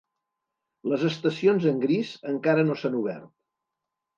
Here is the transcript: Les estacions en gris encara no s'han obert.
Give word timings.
Les 0.93 1.03
estacions 1.09 1.67
en 1.73 1.79
gris 1.83 2.15
encara 2.33 2.67
no 2.71 2.79
s'han 2.81 2.99
obert. 3.03 3.29